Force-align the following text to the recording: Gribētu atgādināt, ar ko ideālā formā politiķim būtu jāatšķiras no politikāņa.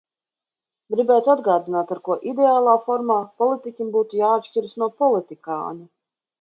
Gribētu 0.93 1.31
atgādināt, 1.33 1.93
ar 1.97 2.01
ko 2.09 2.17
ideālā 2.33 2.75
formā 2.87 3.19
politiķim 3.43 3.95
būtu 3.99 4.21
jāatšķiras 4.25 4.77
no 4.85 4.93
politikāņa. 5.05 5.91